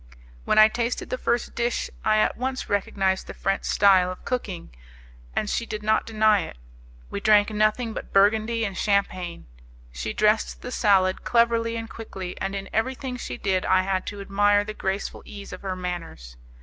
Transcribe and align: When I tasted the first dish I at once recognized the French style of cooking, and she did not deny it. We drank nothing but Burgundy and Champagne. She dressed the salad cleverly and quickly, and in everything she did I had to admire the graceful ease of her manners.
When 0.45 0.57
I 0.57 0.67
tasted 0.67 1.11
the 1.11 1.17
first 1.19 1.53
dish 1.53 1.87
I 2.03 2.17
at 2.17 2.35
once 2.35 2.67
recognized 2.67 3.27
the 3.27 3.35
French 3.35 3.65
style 3.65 4.09
of 4.11 4.25
cooking, 4.25 4.75
and 5.35 5.47
she 5.47 5.67
did 5.67 5.83
not 5.83 6.07
deny 6.07 6.39
it. 6.39 6.57
We 7.11 7.19
drank 7.19 7.51
nothing 7.51 7.93
but 7.93 8.11
Burgundy 8.11 8.65
and 8.65 8.75
Champagne. 8.75 9.45
She 9.91 10.11
dressed 10.11 10.63
the 10.63 10.71
salad 10.71 11.23
cleverly 11.23 11.75
and 11.75 11.87
quickly, 11.87 12.35
and 12.41 12.55
in 12.55 12.67
everything 12.73 13.15
she 13.17 13.37
did 13.37 13.63
I 13.63 13.83
had 13.83 14.07
to 14.07 14.19
admire 14.21 14.63
the 14.63 14.73
graceful 14.73 15.21
ease 15.23 15.53
of 15.53 15.61
her 15.61 15.75
manners. 15.75 16.35